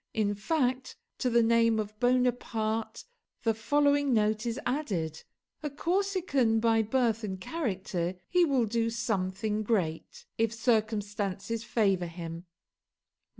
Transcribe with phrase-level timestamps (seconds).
[0.15, 3.05] In fact, to the name of Bonaparte
[3.43, 5.21] the following note is added:
[5.61, 12.47] "a Corsican by birth and character he will do something great, if circumstances favour him."